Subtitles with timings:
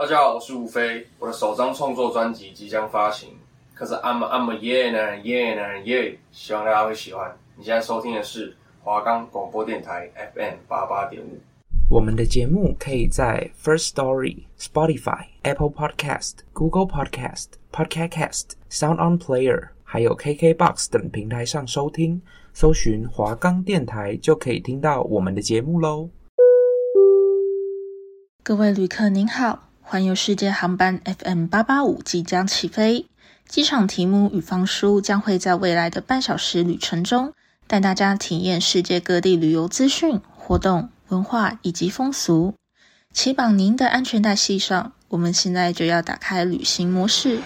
[0.00, 3.28] 大家好，我是吴飞，我的首张创作专辑即将发行，
[3.74, 7.30] 可是 I'm I'm a yeah 呢 yeah 呢 yeah，希望大家会喜欢。
[7.54, 11.38] 你现在收听的是华冈广播电台 FM 八八点五。
[11.90, 22.22] 我们的节目可以在 First Story、Spotify、Apple Podcast、Google Podcast、Podcast Cast、Sound On Player，还有 KKBox 等平台上收听，
[22.54, 26.08] 搜寻华冈电台就可以听到我们的节目喽。
[28.42, 33.06] 各位旅客您好，环游世界航班 FM 八八五即将起飞，
[33.48, 37.32] 机场题目与方叔将会在未来的半小时旅程中，
[37.66, 40.90] 带大家体验世界各地旅游资讯、活动。
[41.08, 42.54] 文化以及风俗，
[43.12, 44.92] 请绑您的安全带系上。
[45.08, 47.40] 我们现在就要打开旅行模式。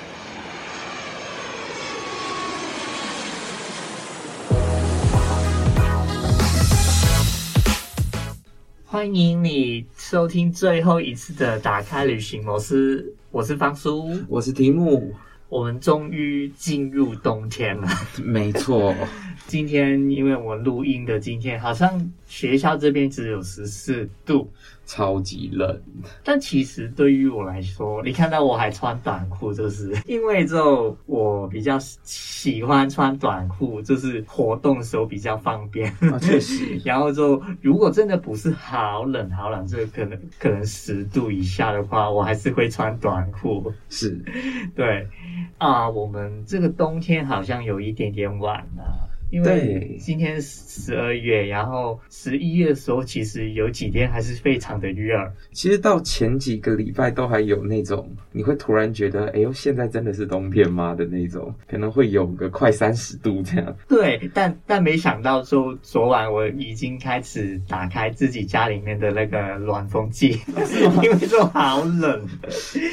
[8.86, 13.12] 欢迎你收听最后一次的打开旅行模式。
[13.32, 15.12] 我是方叔，我是提姆。
[15.48, 17.88] 我们终于进入冬天了。
[18.22, 18.94] 没错，
[19.48, 24.50] 今天因为我录音的今天，好像学校这边只有十四度。
[24.86, 25.80] 超级冷，
[26.22, 35.90] 但其实对于我来说，你看到我还穿短裤，就是 因为就我比较喜欢穿短裤，就是活动的时候比较方便。
[36.12, 36.78] 啊，确实。
[36.84, 43.72] 然后就如果真的不是好冷好冷，这个可能可能十度以下的话，我还是会穿短裤。
[43.88, 44.22] 是，
[44.76, 45.08] 对
[45.56, 49.08] 啊，我们这个冬天好像有一点点晚了。
[49.34, 55.28] 因为今天十二月，然后十一月的时候，其实有几天还是非常的热。
[55.50, 63.76] 其实到前几个礼拜都还有那种，你会突然觉得，哎呦，现在真的是冬天吗的那种，可能会有个快三十度这样。
[63.88, 70.38] 对，但但没想到说，昨晚我已经开始打开自己家里面的那个暖风机，
[71.02, 72.24] 因为就好冷，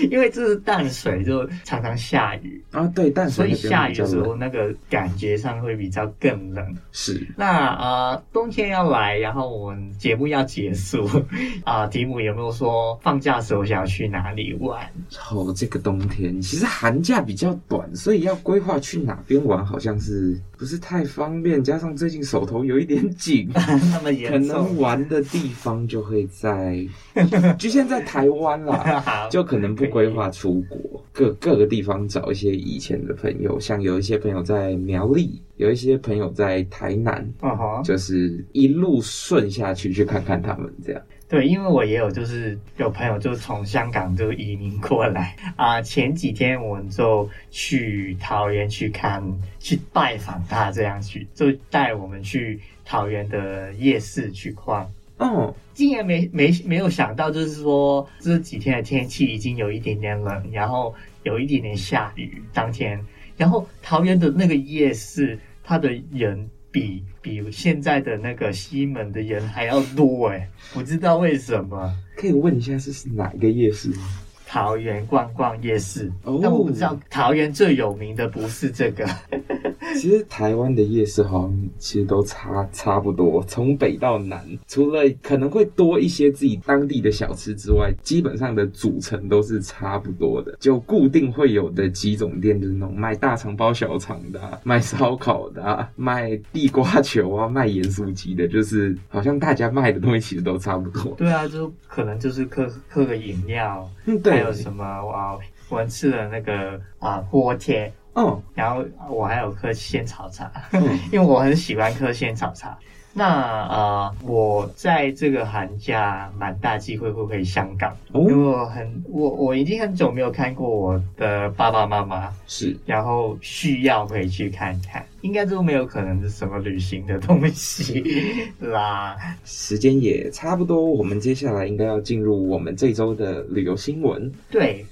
[0.10, 2.88] 因为这是淡水，就常常下雨啊。
[2.96, 6.31] 对，淡水所以下雨的时候，那个感觉上会比较更。
[6.32, 11.08] 更冷是那呃，冬天要来，然后我们节目要结束
[11.66, 11.88] 啊。
[11.88, 14.90] 提姆有没有说放假的时候想要去哪里玩？
[15.32, 21.64] 哦，这个冬天其实寒假比较短，所以要规划去哪边玩，好像是不是太方便。
[21.64, 23.50] 加上最近手头有一点紧，
[23.92, 26.78] 那么严重，可能玩的地方就会在
[27.58, 35.42] 局限在台湾啦，就可能不规划出国，各各个地方找一些以前的朋友，像有一些朋友在苗栗。
[35.58, 37.84] 有一些朋友在台南，uh -huh.
[37.86, 41.00] 就是一路顺下去去看看他们这样。
[41.32, 45.82] 对，因为我也有就是有朋友就从香港就移民过来啊。
[45.82, 49.24] 前几天我们就去桃园去看，
[49.58, 54.84] 去拜访他，这样去就带我们去桃园的夜市去逛。
[55.20, 60.94] 哦、oh.，竟然没没没有想到，就是说这几天的天气已经有一点点冷，然后
[61.24, 62.44] 有一点点下雨。
[62.54, 63.00] 当天，
[63.38, 65.40] 然后桃园的那个夜市。
[65.64, 71.94] 它的人比比现在的那个西门的人还要多哎，不知道为什么。
[72.16, 74.22] 可以问一下，是是哪一个夜市吗？
[74.52, 79.08] 桃园逛逛夜市，哦，但我不知道桃园最有名的不是这个。
[79.96, 90.58] 其实台湾的夜市好像其实都差差不多，从北到南，除了可能会多一些自己当地的小吃之外，基本上的组成都是差不多的。
[90.60, 101.16] 就固定会有的几种店，就是那种卖大肠包小肠的啊，卖烧烤的啊，卖地瓜球啊，卖盐酥鸡的，就是好像大家卖的东西其实都差不多。
[101.18, 105.38] 对啊，就可能就是喝喝个饮料，嗯，对，还有什么哇，
[105.70, 107.92] 我们吃的那个啊锅贴。
[108.14, 112.78] 嗯，然后我还有喝仙草茶，嗯、 因为我很喜欢喝仙草茶。
[113.14, 128.02] 那呃，我在这个寒假蛮大机会会回香港，哦、因为我很我我已经很久没有看过我的爸爸妈妈，是，然后需要回去看看，应该都没有可能是什么旅行的东西
[128.60, 129.18] 啦。
[129.44, 134.32] 时间也差不多，我们接下来应该要进入我们这周的旅游新闻。
[134.50, 134.86] 对。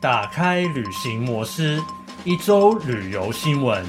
[0.00, 1.78] 打开旅行模式，
[2.24, 3.84] 一周旅游新闻。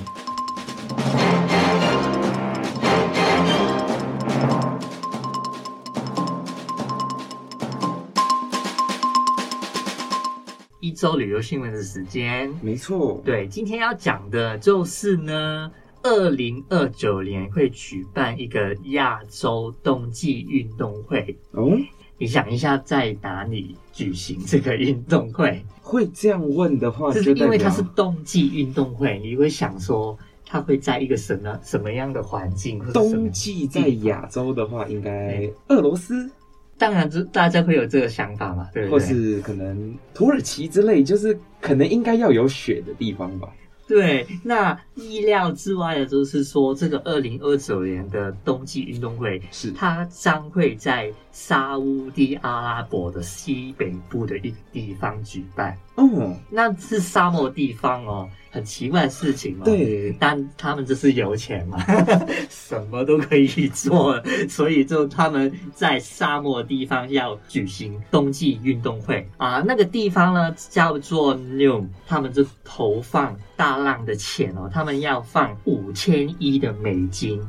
[11.04, 13.22] 周旅游新闻的时间，没错。
[13.26, 15.70] 对，今天要讲的就是呢，
[16.02, 21.38] 二零二九年会举办一个亚洲冬季运动会。
[21.52, 21.78] 哦，
[22.18, 25.62] 你想一下，在哪里举行这个运动会？
[25.82, 32.80] 会这样问的话，就是因为它是冬季运动会，你会想说它会在一个什么什么样的环境？
[32.94, 36.32] 冬季在亚洲的话，应该俄罗斯。
[36.78, 38.92] 当然，这大家会有这个想法嘛，对不对？
[38.92, 43.48] 或是可能土耳其之类，就是可能应该要有雪的地方吧。
[43.86, 55.78] 对，那意料之外的就是说，这个二零二九年的冬季运动会是它将会在沙乌地阿拉伯的西北部的一个地方举办。
[55.96, 59.66] 哦，那是沙漠地方哦，很奇怪的事情嘛。
[59.66, 61.84] 对，但他们就是有钱嘛，
[62.52, 69.64] 什么都可以做，所以就他们在沙漠地方要举行冬季运动会啊。
[69.66, 77.42] 那个地方呢叫做 Neom，他们就投放大量的钱哦，他们要放五千亿的美金。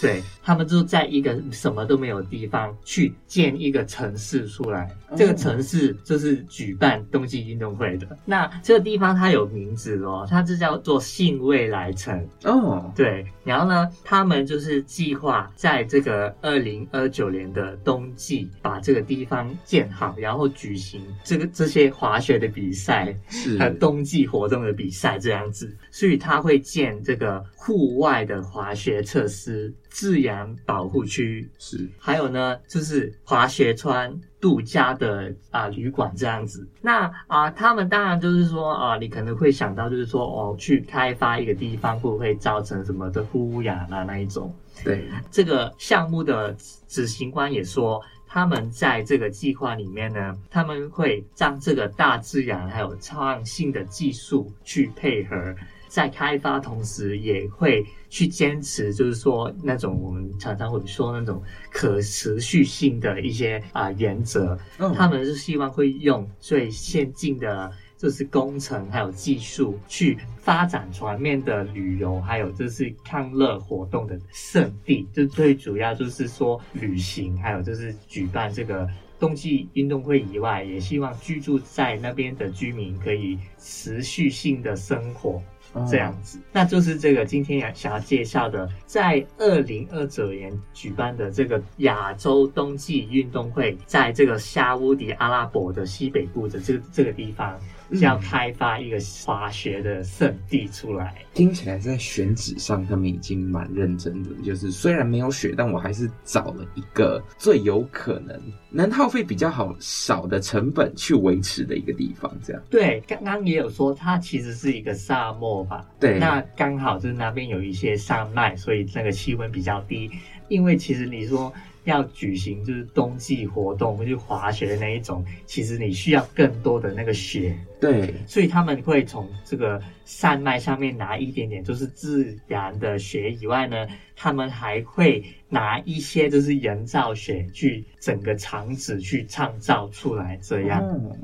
[0.00, 8.16] 对，他们就在一个什么都没有地方去建一个城市出来，这个城市就是举办冬季运动会的。
[8.24, 12.90] 那这个地方它有名字哦，它就叫做信未来城哦。
[12.96, 25.76] 对，然后呢，他们就是计划在这个二零二九年的冬季把这个地方建好，然后举行这个这些滑雪的比赛，是和冬季活动的比赛这样子。
[25.90, 29.70] 所以他会建这个户外的滑雪设施。
[29.90, 36.66] 自然保护区是，还有呢，就是滑雪川度假的啊、呃、旅馆这样子。
[36.80, 44.54] 那啊、呃，他们当然就是说啊、呃，你可能会想到就是说哦，去开发一个地方会不会造成什么的污染啊那一种？
[44.84, 46.54] 对，这个项目的
[46.86, 55.54] 执行官也说，他们在这个计划里面呢，他们会让这个大自然还有创新的技术去配合。
[55.88, 61.42] 在开发同时，也会去坚持，就是说那种我们常常会说那种
[61.72, 64.58] 可持续性的一些啊、呃、原则。
[64.78, 75.06] 嗯，他们是希望会用最先进的，就是工程还有技术去发展全面的旅游，还有就是康乐活动的圣地。
[75.12, 78.88] 就最主要就是说旅行，还有就是举办这个
[79.18, 85.42] 冬季运动会以外，也希望居住在那边的居民可以持续性的生活。
[85.90, 97.58] 这样子，那就是这个今天要想要介绍的，在二零二九年举办的这个亚洲冬季运动会，在这个沙乌迪阿拉伯的西北部的这个这个地方。
[97.90, 104.30] 要开发一个滑雪的圣地出来，嗯，听起来在选址上他们已经蛮认真的。
[104.44, 108.38] 就是虽然没有雪，但我还是找了一个最有可能
[108.70, 112.30] 能耗费比较好，少的成本去维持的一个地方。
[112.44, 115.86] 这样对，刚刚也有说它其实是一个沙漠吧？
[115.98, 120.10] 对，那刚好就是那边有一些山脉，所以那个气温比较低。
[120.48, 121.52] 因为其实你说。
[121.88, 127.56] 要举行就是冬季活动，去滑雪的那一种，其实你需要更多的那个雪。
[127.80, 133.86] 对，所以他们会从这个山脉上面拿一点点，就是自然的雪以外呢，
[134.16, 140.82] 他们还会拿一些就是人造雪去整个场址去创造出来，这样。
[140.82, 141.16] 嗯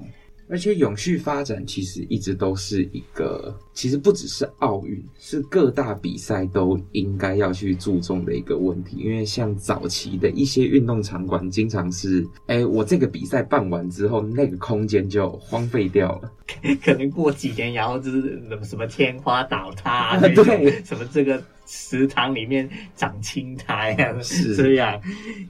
[0.49, 8.99] 而且永续发展其实一直都是一个，其实不只是奥运，是各大比赛都应该要去注重的一个问题。
[8.99, 16.33] 因为像早期的一些运动场馆，经常是，哎、欸，我这个比赛办完之后，那个空间就荒废掉了，
[16.85, 21.43] 可能过几年，然后就是什么什么天花倒塌、啊， 对，什么这个。
[21.67, 25.01] 池塘里面长青苔啊， 是这样。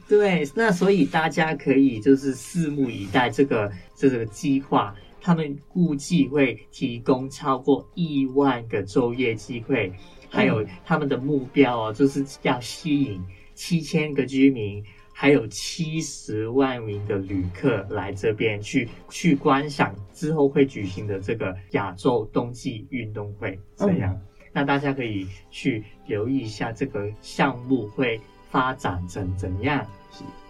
[0.09, 9.93] 对，那所以大家可以就是拭目以待这个这个计划，他们估计会提供超过亿万个就业机会，
[10.31, 13.21] 还有他们的目标哦，就是要吸引
[13.55, 24.13] 七千个居民，还有七十万名的旅客来这边去去观赏之后会举行的这个亚洲冬季运动会，这样。
[24.13, 24.21] 嗯
[24.55, 28.19] 那大家可以去留意一下这个项目会
[28.51, 29.85] 发展成怎样？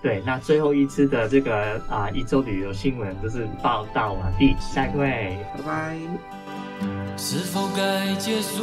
[0.03, 0.23] 对。
[0.27, 5.99] 那最后一次的这个啊一周旅游新闻就是报道完毕，下一位，拜拜。
[7.17, 8.63] 是否该结束？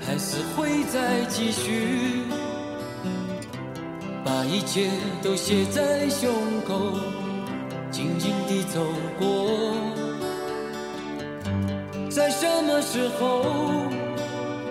[0.00, 2.24] 还是会再继续？
[4.22, 4.90] 把一切
[5.22, 6.30] 都写在胸
[6.66, 6.98] 口，
[7.90, 8.86] 静静地走
[9.18, 10.03] 过。
[12.14, 13.42] 在什么时候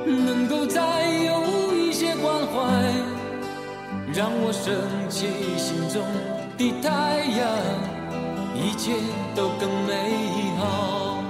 [0.06, 0.80] 能够再
[1.26, 2.56] 有一些关怀，
[4.14, 4.74] 让我升
[5.10, 6.02] 起心中
[6.58, 7.46] 的太阳，
[8.56, 8.94] 一切
[9.36, 9.92] 都更美
[10.58, 11.22] 好。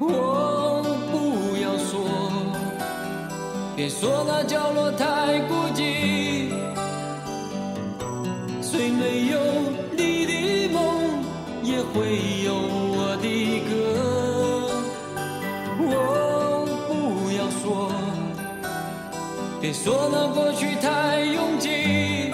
[0.00, 1.14] 我不
[1.62, 2.00] 要说，
[3.76, 6.48] 别说那角落太孤寂，
[8.62, 9.38] 虽没有
[9.94, 10.82] 你的梦，
[11.62, 12.45] 也会有
[19.66, 22.30] 别说那过去太拥挤，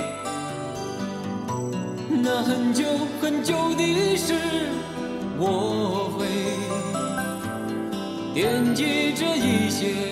[2.23, 2.85] 那很久
[3.23, 4.35] 很久的事，
[5.39, 6.27] 我会
[8.35, 10.12] 惦记着一些。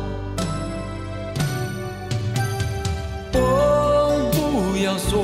[5.09, 5.17] 说，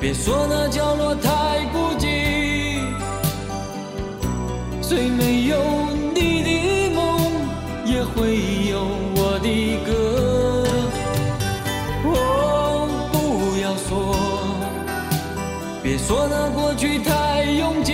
[0.00, 2.06] 别说那角落太孤寂，
[4.80, 5.56] 虽没有
[6.14, 6.50] 你的
[6.94, 7.32] 梦，
[7.84, 8.38] 也会
[8.70, 8.86] 有
[9.16, 9.48] 我的
[9.84, 9.88] 歌。
[12.04, 13.14] 哦，不
[13.60, 14.14] 要说，
[15.82, 17.92] 别说那过去太拥挤，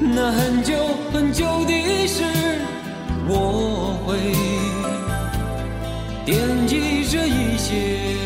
[0.00, 0.74] 那很久
[1.12, 2.22] 很久的事，
[3.26, 4.16] 我会。
[6.24, 6.61] 惦
[7.12, 8.16] 这一些。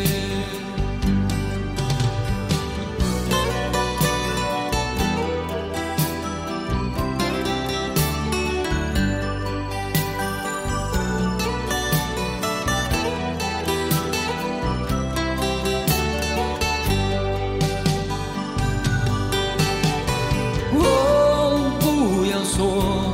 [20.71, 23.13] 哦，不要说，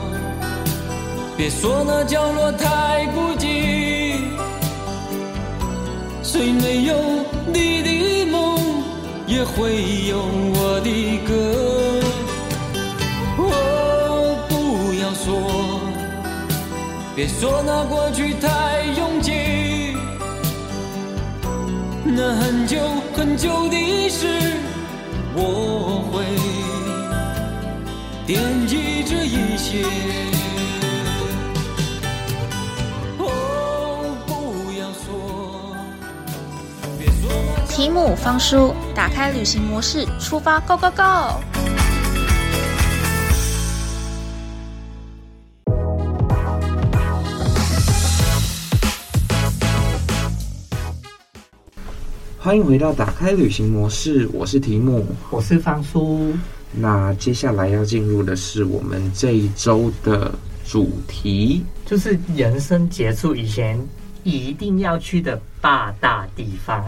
[1.35, 3.32] 别说那角落太孤
[6.33, 6.95] 虽没有
[7.45, 8.57] 你的梦，
[9.27, 9.75] 也会
[10.09, 10.17] 有
[10.55, 10.89] 我的
[11.27, 11.31] 歌。
[13.37, 15.79] 哦，不要说，
[17.15, 19.95] 别说那过去太拥挤，
[22.03, 22.79] 那很久
[23.15, 24.25] 很久的事，
[25.35, 26.25] 我会
[28.25, 30.32] 惦记着一些。
[37.83, 41.41] 提姆方叔，打开旅行模式，出发，Go Go Go！
[52.39, 56.33] 欢迎回到打开旅行模式，我是提姆，我是方叔。
[56.71, 60.33] 那接下来要进入的是我们这一周的
[60.65, 63.77] 主题，就是人生结束以前
[64.23, 66.81] 一定要去的八大地方。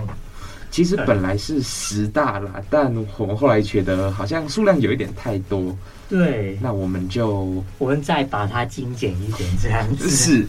[0.75, 5.73] 其实本来是十大啦，但我们后来觉得好像数量有一点太多。
[6.09, 10.45] 对，那我们就我们再把它精简一点，这样子 是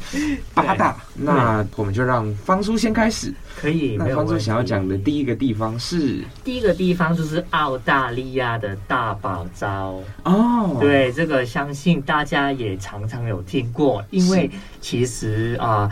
[0.53, 0.97] 八大。
[1.15, 3.33] 那我们就让方叔先开始。
[3.59, 3.97] 可以。
[3.97, 10.77] 那方叔想要讲的第一个地方是第一个地方就是澳大利亚的大堡礁哦。
[10.81, 15.89] 对，这个相信大家也常常有听过，因为其实啊。
[15.89, 15.91] 呃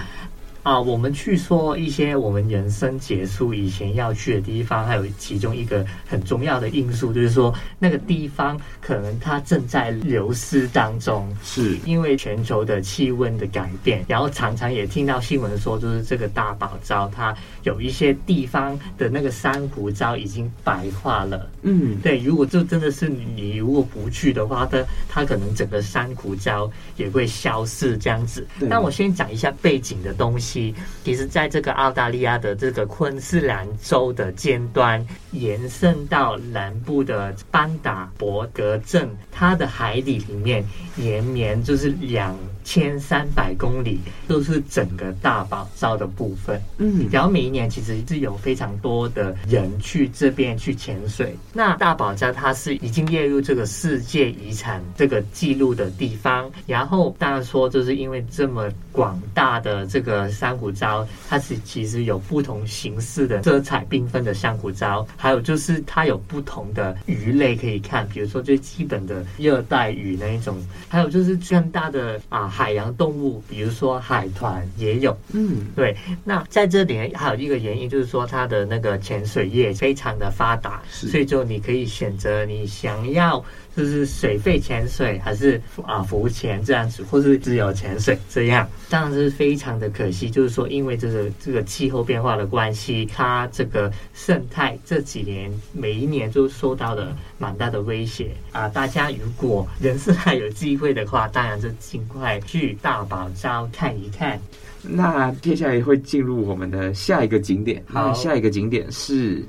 [0.64, 21.47] 啊，我们去说一些我们人生结束以前要去的地方，还有其中一个很重要的因素，就是说那个地方可能它正在流失当中，是因为全球的气温的改变，然后常常也听到新闻说，就是这个大堡礁它有一些地方的那个珊瑚礁已经白化了。
[21.61, 28.47] 嗯，对，如果就真的是你如果不去的话，它它可能整个珊瑚礁也会消失这样子。
[28.59, 30.53] 那我先讲一下背景的东西。
[31.02, 40.64] 其实，在这个澳大利亚的这个昆士兰州的尖端，延伸到南部的班达伯格镇，它的海底里面
[40.96, 46.61] 延绵就是两千三百公里，都是整个大堡礁的部分。
[46.78, 51.37] 嗯，然后每一年其实是有非常多的人去这边去潜水。
[51.52, 56.50] 那大堡礁它是已经列入这个世界遗产这个记录的地方。
[56.66, 70.56] 然后当然说，就是因为这么广大的这个珊瑚礁，它是其实有不同形式的色彩缤纷的珊瑚礁，还有就是它有不同的鱼类可以看，比如说最基本的热带鱼那一种，
[70.88, 75.16] 还有就是更大的啊海洋动物，比如说海豚也有。
[75.32, 75.96] 嗯，对。
[76.23, 83.44] 那在这里还有一个原因就是说它的那个潜水业非常的发达，所以就你可以选择你想要。
[83.76, 90.31] 就是水肺潜水还是啊浮潜这样子，或是自由潜水这样，当然是非常的可惜。
[90.31, 98.69] 就是说，因为这个这个气候变化的关系，它这个生态这几年每一年都受到了蛮大的威胁啊。
[98.69, 104.40] 大家如果人生还有机会的话，当然就尽快去大堡礁看一看。
[104.83, 109.43] 那接下来会进入我们的下一个景点，好，下一个景点是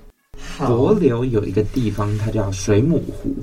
[0.57, 3.35] 帛琉有一个地方，它叫水母湖。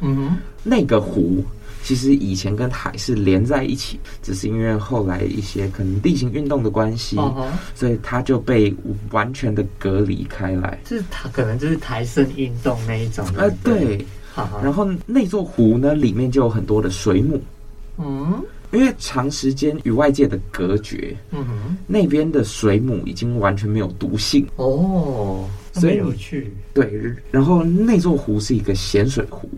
[0.00, 1.44] 嗯哼，那个湖
[1.82, 8.74] 其实以前跟海是连在一起，只是因为后来一些可能地形运动的关系，哦、所以它就被
[9.10, 10.78] 完全的隔离开来。
[10.84, 13.42] 就是它可能就是台生运动那一种的。
[13.42, 14.04] 呃，对。
[14.62, 17.42] 然后那座湖呢，里面就有很多的水母。
[17.96, 18.40] 嗯，
[18.70, 24.46] 因为长时间与外界的隔绝，嗯哼，那边的水母已经完全没有毒性。
[24.54, 26.54] 哦，所以有趣。
[26.72, 29.50] 对，然后那座湖是一个咸水湖。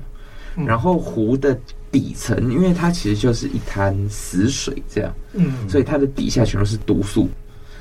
[0.57, 1.59] 然后湖的
[1.91, 7.29] 底层，因为它其实就是一滩死水这样，嗯，所以它的底下全都是毒素，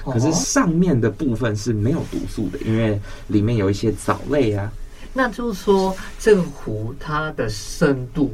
[0.04, 4.72] 可是上面的部分是没有毒素的，因为里面有一些藻类啊。
[5.14, 8.32] 那就是说，这个湖它的深度。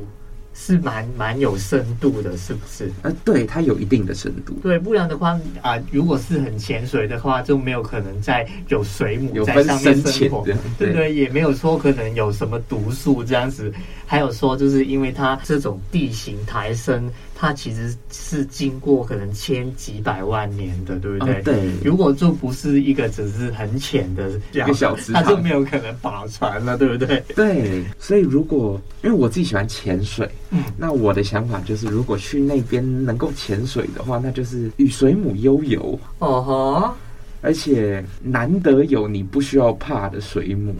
[0.58, 2.89] 是蛮蛮有深度的，是不是？
[3.01, 4.54] 呃，对，它有一定的深度。
[4.63, 13.70] 对，不然的话啊、呃，如果是很浅水的话，就没有可能在有水母在上面生活，对对，对，也没有说可能有什么毒素这样子。
[14.05, 17.12] 还有说，就是因为它这种地形抬升。
[17.38, 21.35] 它其实是经过可能千几百万年的，对不对？
[21.35, 21.69] 哦、对。
[21.83, 27.21] 如果就不是一个只是很浅的一个小池，它就没有可能保存了，对不对？
[27.35, 27.83] 对。
[28.00, 35.99] 所以如果因为我自己喜欢潜水，嗯，那我的想法就是，如果去那边能够潜水的话，那就是与水母悠游。
[36.19, 36.93] 哦吼。
[37.41, 40.73] 而且难得有你不需要怕的水母。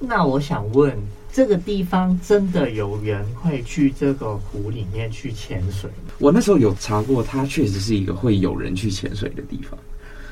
[0.00, 0.96] 那我想问。
[1.32, 5.88] 这个地方真的有人会去这个湖里面去潜水？
[6.18, 9.78] 我那时候有查过，它确实是一个会有人去潜水的地方。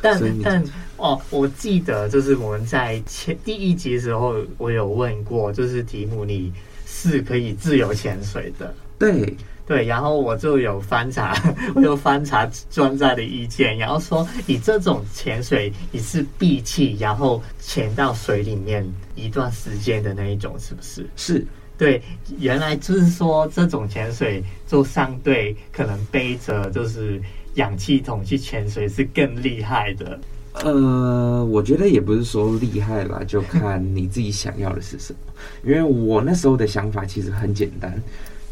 [0.00, 0.64] 但但
[0.96, 6.52] 哦，我记得就是我们在前第一集的时候，我有问过，就是题目你
[6.86, 8.74] 是可以自由潜水的。
[8.98, 9.36] 对。
[9.68, 11.36] 对，然后我就有翻查，
[11.76, 18.82] 我有翻查专家的意见，然后说你这种潜水你是闭气，然后潜到水里面
[19.14, 21.06] 一段时间的那一种，是不是？
[21.16, 22.02] 是，对，
[22.38, 27.20] 原来就是说这种潜水就相对可能背着就是
[27.56, 30.18] 氧气筒去潜水是更厉害的。
[30.64, 35.18] 呃，我觉得也不是说厉害啦，就看你自己想要的是什么。
[35.62, 38.02] 因为我那时候的想法其实很简单。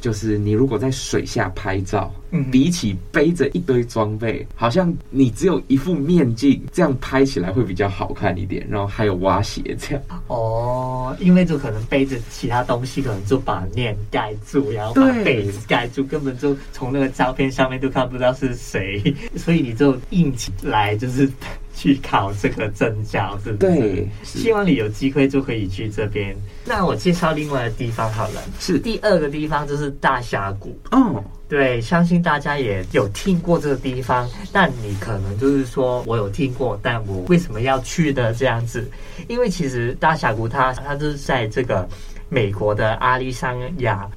[0.07, 8.65] 就是你如果在水下拍照，嗯，比起背着一堆装备，好像你只有一副面镜，这样拍起来会比较好看一点。
[8.71, 10.05] 然后还有蛙鞋这样。
[10.29, 21.29] 哦，因为就可能背着其他东西，可能就把面盖住，然后把被子盖住，根本就从那个照片上面都看不到是谁，所以你就硬起来就是。
[21.77, 23.77] 去考这个证照，是不是？
[23.77, 26.35] 对，希望你有机会就可以去这边。
[26.65, 30.77] 那我介绍另外的地方好了，是第二个地方就是大峡谷。
[30.91, 38.91] 哦，对，相信大家也有听过这个地方，但你可能就是说我有听过，但我为什么要去的这样子？
[39.29, 41.87] 因为其实大峡谷它它就是在这个。
[42.29, 43.57] 美国的阿利桑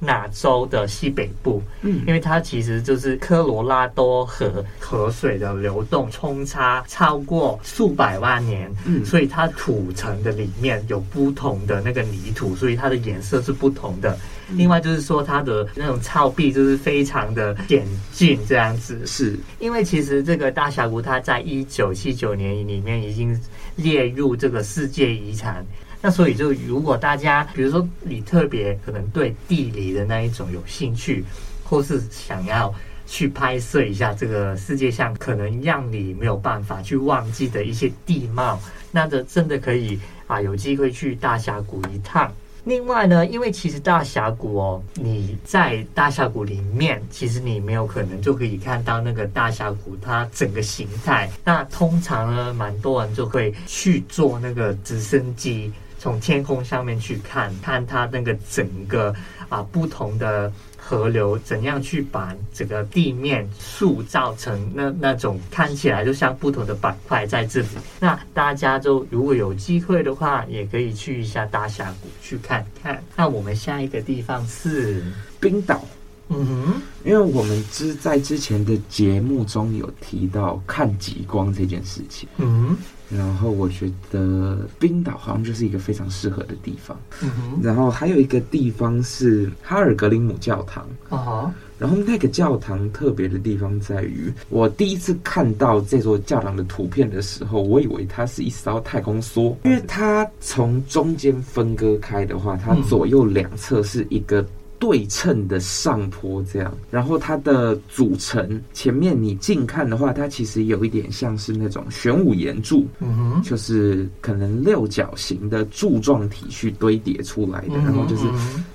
[0.00, 14.18] 那州的西北部，嗯，因为它其实就是科罗拉多河河水的流动冲刷超过数百万年，嗯，所以它土层的里面有不同的那个泥土，所以它的颜色是不同的。
[14.54, 19.06] 另外就是说它的那种峭壁就是非常的险峻，这样子。
[19.06, 23.40] 是因为其实这个大峡谷它在一九七九年里面已经
[23.76, 25.64] 列入这个世界遗产。
[26.02, 31.24] 那所以就如果大家，比如说你特别可能对地理的那一种有兴趣，
[31.62, 32.72] 或是想要
[33.06, 38.58] 去拍摄一下这个世界上可能让你没有办法去忘记的一些地貌，
[38.90, 42.32] 那这真的可以啊，有机会去大峡谷一趟。
[42.64, 51.30] 另外呢，因为其实大峡谷哦，你在大峡谷里面，其实你没有可能就可以看到那个大峡谷它整个形态。
[51.44, 55.72] 那通常呢，蛮多人就会去坐那个直升机。
[56.00, 59.14] 从天空上面去看，看它那个整个
[59.50, 67.68] 啊不同的河流怎样去把整个地面塑造成那那种看起来就像不同的板块在这里。
[68.00, 73.00] 那大家就如果有机会的话，也可以去一下大峡谷去看看。
[73.14, 75.04] 那我们下一个地方是
[75.38, 75.84] 冰岛。
[76.32, 82.26] 嗯哼，因为我们之在之前的节目中有提到看极光这件事情。
[82.38, 82.78] 嗯哼。
[83.10, 86.98] 然后我觉得冰岛好像就是一个非常适合的地方。
[87.22, 90.86] 嗯哼，然后还有一个地方是哈尔格林姆教堂。
[91.08, 104.46] 哦，然后那个教堂特别的地方在于，我第一次看到这座教堂的图片的时候，我以为它是一艘太空梭，因为它从中间分割开的话，它左右两侧是一个。
[104.80, 117.74] 对称的上坡这样，然后它的组成前面你近看的话，它其实有一点像是那种玄武岩柱，嗯哼，就是可能六角形的柱状体去堆叠出来的。
[117.74, 118.24] 嗯、然后就是，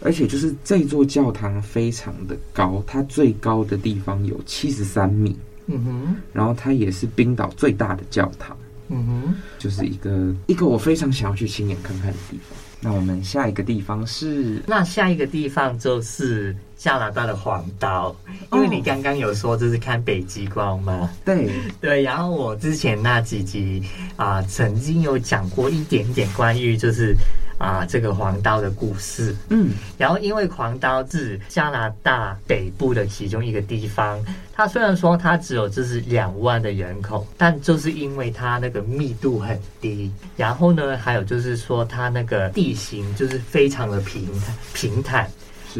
[0.01, 8.55] 而且就是这座教堂非常的高，它最高的地方有七十三米，嗯哼，然后它也是冰岛最大的教堂，
[8.89, 12.55] 嗯哼，就是一个一个我非常想要去亲眼看看的地方。
[12.81, 14.61] 那我们下一个地方是？
[14.67, 18.15] 那下一个地方就是加拿大的黄岛，
[18.51, 21.09] 因为你刚刚有说这是看北极光嘛？
[21.23, 21.49] 对
[21.81, 22.01] 对。
[22.01, 23.83] 然后我之前那几集
[24.15, 27.15] 啊、呃，曾经有讲过一点点关于就是。
[27.57, 34.21] 啊，这个黄岛的故事，嗯，然后因为黄岛是加拿大北部的其中一个地方，
[34.53, 45.31] 它虽然说它只有就是两万的人口，但就是因为它那个密度很低，然后呢，还有就是说它那个地形就是非常的平坦平坦，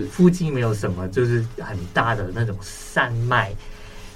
[0.02, 3.52] 是附近没有什么就是很大的那种山脉。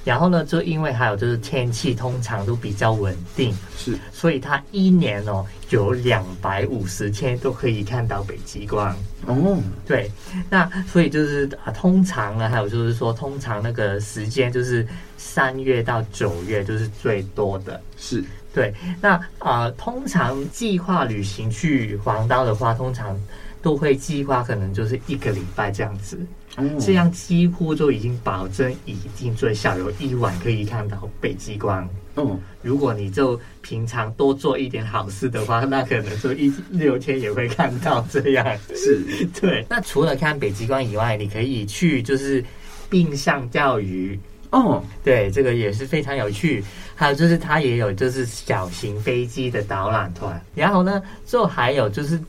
[0.05, 9.61] 然后呢，就因为还有就是天气通常都比较稳定，是，所以它一年哦有两百五十天都可以看到北极光哦。
[9.85, 10.09] 对，
[10.49, 14.87] 那所以就是啊，通常呢，还有就是说，通常那个时间就是
[15.17, 18.73] 三月到九月就是最多的，是对。
[19.01, 23.19] 那啊、呃，通常计划旅行去黄岛的话，通常
[23.61, 26.19] 都会计划可能就是一个礼拜这样子。
[26.79, 31.87] 这样几乎就已经保证，已经最少有一晚可以看到北极光。
[32.17, 38.45] 嗯，如果你就平常多做一点好事的话，那可能就一六天也会看到这样。
[38.75, 39.01] 是，
[39.39, 39.65] 对。
[39.69, 42.43] 那除了看北极光以外，你可以去就是
[42.89, 44.19] 冰上钓鱼。
[44.49, 46.61] 哦，对，这个也是非常有趣。
[46.95, 52.19] 还有就是它也有就是小型飞机的导览团，然后呢，就还有就是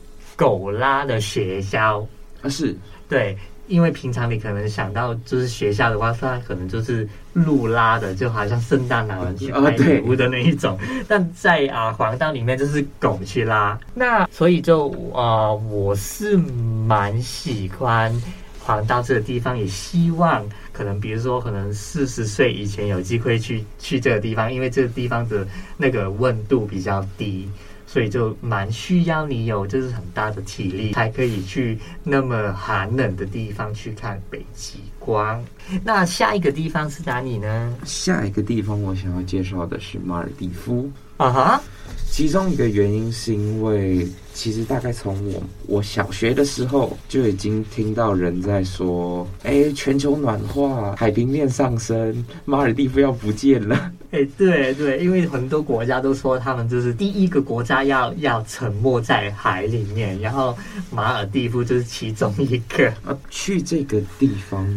[0.41, 2.07] 狗拉的学校。
[2.41, 2.75] 啊，是，
[3.07, 3.37] 对。
[3.67, 10.77] 因为平常你可能想到就是学校的话，它可能就是路拉的，就好像圣诞老人去买礼物的那一种。
[11.07, 18.11] 但在啊黄道里面就是狗去拉，那所以就啊、呃、我是蛮喜欢
[18.59, 27.49] 黄道这个地方，也希望可能比如说可能四十岁以前有机会去去这个地方，因为这个地方的那个温度比较低。
[27.91, 35.43] 所以就蛮需要你有就是很大的体力，才可以去那么寒冷的地方去看北极光。
[35.83, 37.77] 那下一个地方是哪里呢？
[37.83, 40.89] 下一个地方我想要介绍的是马尔蒂夫。
[41.17, 41.61] 啊哈。
[42.09, 53.91] 其中一个原因是因为，其实大概从我我小学的时候就已经听到人在说，哎，全球暖化，海平面上升，马尔蒂夫要不见了。
[54.11, 60.57] 哎，对对，因为很多国家都说他们就是第一个国家要要沉没在海里面，然后
[60.91, 62.87] 马尔蒂夫就是其中一个。
[63.05, 64.67] 啊，去这个地方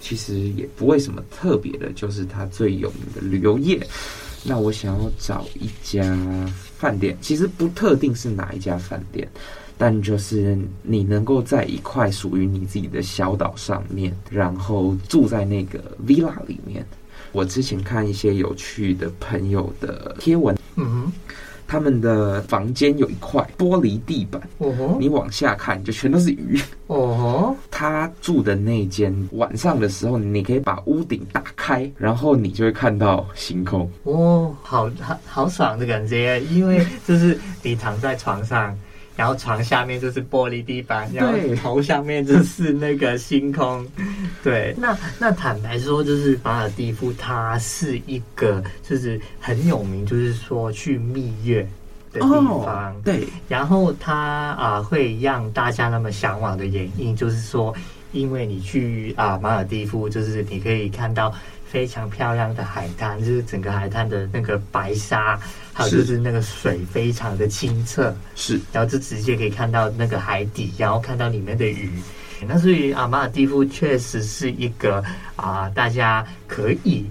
[0.00, 3.78] 其实也不为什么特别的，就是它最有名的旅游业。
[4.44, 6.02] 那我想要找一家
[6.78, 9.28] 饭店，其实不特定是哪一家饭店，
[9.76, 16.86] 但就是你能够在一块属于你自己的小岛上面，然后住在那个 villa 里面。
[17.32, 21.12] 我之前看一些有趣的朋友的贴文，嗯。
[21.68, 27.56] 他们的房间有一块玻璃地板，哦吼，你往下看就全都是鱼，哦吼。
[27.70, 33.88] 他住的那间晚上的时候，你可以把屋顶打开，然后你就会看到星空。
[34.04, 38.76] 哦，好好好爽的感觉，因为就是你躺在床上。
[39.18, 43.84] 然后床下面就是玻璃地板，然后头上面就是那个星空。
[44.44, 51.68] 对，那那坦白说，就是马尔地夫，它是一个就是很有名，就是说去蜜月
[52.12, 52.94] 的地方。
[52.94, 57.74] 哦、对，然后它啊、呃、会让大家那么向往的原因，就是说，
[58.12, 61.34] 因为你去啊、呃、马尔地夫，就是你可以看到。
[61.70, 65.38] 非常漂亮的海滩，就是整个海滩的那个白沙，
[65.72, 71.90] 还有就是那个水非常的清澈，是，然后就直接可以看到那个海底，然后看到里面的鱼，
[72.46, 75.04] 那所以阿，马尔蒂夫确实是一个
[75.36, 77.04] 啊，大家可以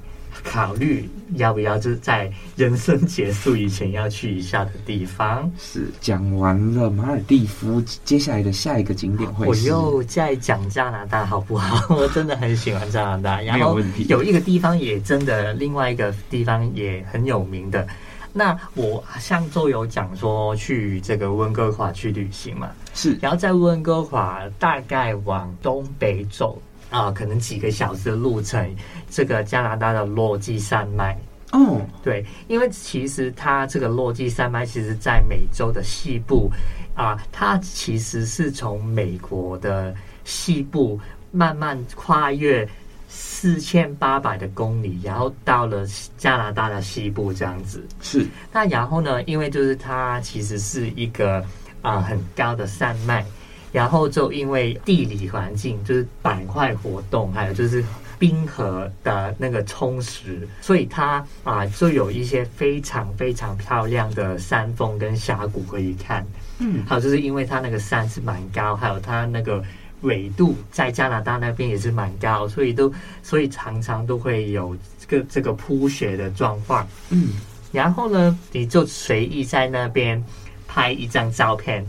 [0.49, 5.49] 考虑要不要就是在人生结束以前要去一下的地方。
[5.57, 9.71] 是讲完了马尔地夫，接下来的下一个景点会是？
[9.71, 11.95] 我又在讲加拿大好不好？
[11.95, 13.41] 我真的很喜欢加拿大。
[13.45, 13.77] 然后。
[14.07, 17.85] 有一个地方也真的，另外一个地方也很有名的。
[18.33, 28.75] 那我上周有讲说去这个温哥华去旅行嘛，是，然后在温哥华大概往东北走啊，可能几个小时的路程，
[29.09, 31.17] 这个加拿大的落基山脉。
[31.51, 36.51] 哦，对，因为其实它这个落基山脉，其实在美洲的西部
[36.95, 40.99] 啊，它其实是从美国的西部
[41.31, 42.67] 慢慢跨越。
[43.09, 45.85] 四千八百的公里，然后到了
[46.17, 47.81] 加拿大的西部这样子。
[48.01, 49.23] 是，那然后呢？
[49.23, 51.39] 因为就是它其实是一个
[51.81, 53.25] 啊、呃、很高的山脉，
[53.71, 57.83] 然后就因为地理环境就是板块活动，还有就是
[58.19, 66.25] 冰河的那个充实，所以它啊、呃、就有一些非常非常漂亮的山峰跟峡谷可以看。
[66.59, 69.63] 嗯，还有就是因为它那个山是蛮高，还有它那个。
[70.01, 76.87] 纬度在加拿大那边也是蛮高，所以都所以常常都会有这个这个铺雪的状况。
[77.09, 77.29] 嗯，
[77.71, 80.23] 然后呢，你就随意在那边
[80.67, 81.83] 拍一张照片，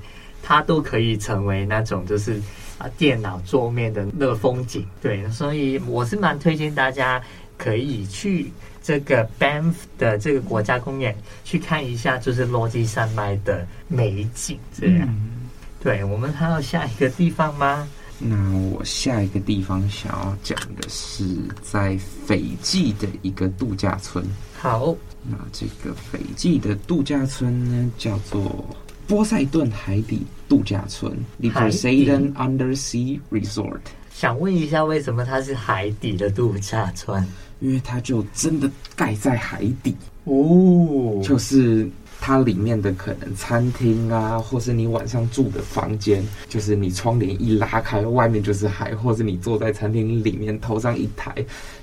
[0.49, 2.41] 它都可以成为那种就是
[2.79, 4.87] 啊电脑桌面的那个风景。
[5.03, 7.23] 对，所以我是蛮推荐大家
[7.59, 8.51] 可以去
[8.83, 14.59] 这个 Banff 的这个国家公园去看一下，就是落基山脉的美景。
[14.73, 15.51] 这样，嗯、
[15.83, 17.87] 对，我们还有下一个地方吗？
[18.19, 18.35] 那
[18.71, 21.27] 我下一个地方想要讲的是
[21.61, 24.25] 在斐济的一个度假村。
[24.59, 28.65] 好，那这个斐济的度假村呢，叫做
[29.07, 33.81] 波塞顿海底度假村 （The Poseidon Undersea Resort）。
[34.11, 37.25] 想问一下，为什么它是海底的度假村？
[37.61, 41.89] 因为它就真的盖在海底哦，就是。
[42.21, 51.33] 它里面的可能餐厅啊，或是你晚上住的房间，就是你窗帘一拉开，外面就是海，或是你坐在餐厅里面，头上一抬，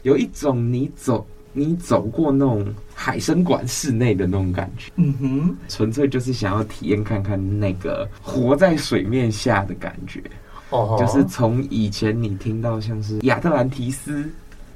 [0.03, 4.91] 有一种你走你走过那种海生馆室内的那种感觉。
[4.95, 10.23] 嗯哼，纯粹就是想要体验看看那个活在水面下的感觉。
[10.69, 14.27] 哦，就是从以前你听到像是亚特兰提斯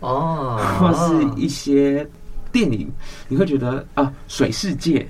[0.01, 2.05] 哦，或是一些
[2.51, 2.91] 电影，
[3.27, 5.07] 你会觉得啊，水世界。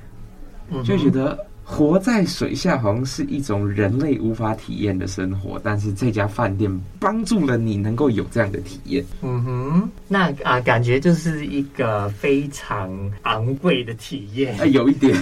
[0.83, 1.35] 就觉得
[1.71, 9.05] 活在水下好像是一种人类无法体验的生活，但是这家饭店帮助了你能够有这样的体验。
[9.21, 12.89] 嗯哼，那啊，感觉就是一个非常
[13.21, 14.59] 昂贵的体验。
[14.59, 15.15] 啊，有一点。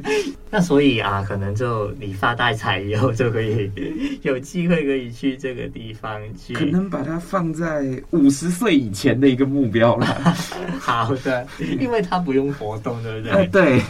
[0.50, 3.68] 那所以啊，可能就你发大财以后就可以
[4.22, 6.52] 有机会可以去这个地方去。
[6.52, 10.06] 可能把它放在五十岁以前的一个目标了。
[10.78, 11.46] 好的，
[11.80, 13.32] 因为它不用活动，对不对？
[13.32, 13.82] 啊，对。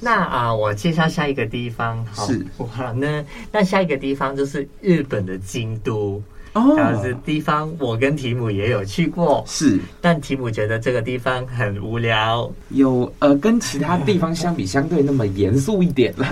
[0.00, 2.06] 那啊，我介绍下一个地方。
[2.06, 6.22] 好是哇，那那下一个地方就是日本的京都。
[6.54, 16.26] 哦，这地方我跟提姆也有去过，是，但提姆觉得这个地方很无聊，有呃，跟其他地方相比，相对那么严肃一点了。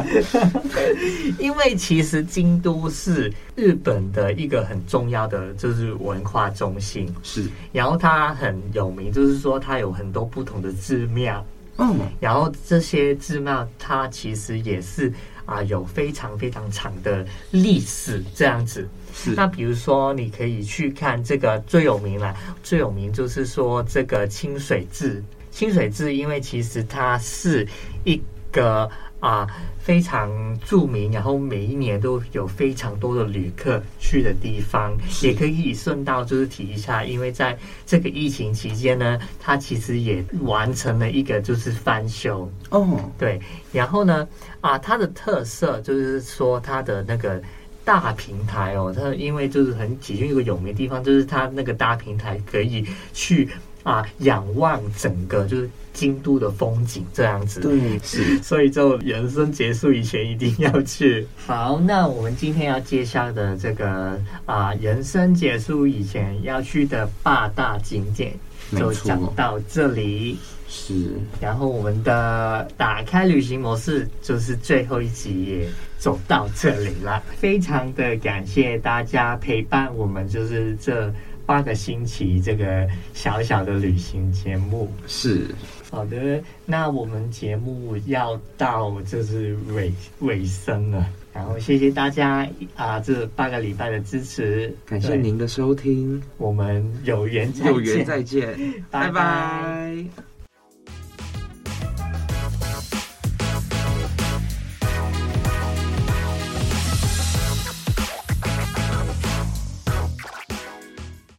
[1.39, 11.45] 因为其实京都是日本的一个很重要的就是文化中心，是，然后它很有名，就是说它有很多不同的寺庙，
[11.79, 15.09] 嗯，然后这些寺庙它其实也是
[15.45, 18.89] 啊、呃、有非常非常长的历史这样子。
[19.15, 25.23] 是那比如说，你可以去看这个最有名了，最有名就是说这个清水寺。
[25.51, 27.67] 清水寺，因为其实它是
[28.05, 28.21] 一
[28.53, 29.47] 个啊
[29.87, 30.29] 非常
[30.65, 34.93] 著名，然后每一年都有非常多的旅客去的地方。
[35.23, 43.41] 也可以顺道就是提一下，因为在这个疫情期间呢，它其实也完成了一个就是翻修哦，对。
[43.71, 44.27] 然后呢，
[44.61, 47.41] 啊，它的特色就是说它的那个。
[47.87, 53.49] 大平台哦，它因为就是很其中一个有名的地方，就是它那个大平台可以去
[53.87, 57.61] 啊仰望整个就是京都的风景这样子。
[57.61, 61.25] 对，是，所以就人生结束以前一定要去。
[61.47, 68.35] 好，那我们今天要介绍的这个啊人生结束以前要去的八大景点，
[68.73, 70.37] 就讲到这里。
[70.69, 81.11] 是，然后我们的打开旅行模式就是最后一集也走到这里了，非常的感谢大家陪伴我们，就是这
[81.47, 84.93] 八个星期这个小小的旅行节目。
[85.07, 85.47] 是，
[85.91, 91.07] 好的，那我们节目要到就是尾尾声了。
[91.33, 98.57] 然后谢谢大家啊，这八个礼拜的支持，感谢您的收听，我们有缘有缘再见，
[98.91, 99.11] 拜拜。
[99.11, 100.36] 拜拜。